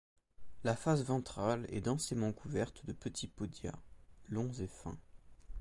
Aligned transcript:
La 0.63 0.75
face 0.75 1.03
ventrale 1.03 1.67
est 1.69 1.81
densément 1.81 2.33
couverte 2.33 2.83
de 2.87 2.91
petits 2.91 3.27
podia, 3.27 3.71
longs 4.31 4.51
et 4.53 4.65
fins. 4.65 4.97